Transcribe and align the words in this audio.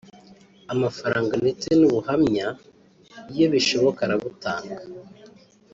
amafaranga 0.73 1.33
ndetse 1.43 1.67
n’ubuhamya 1.79 2.47
iyo 3.33 3.45
bishoboka 3.53 3.99
arabutanga 4.03 4.77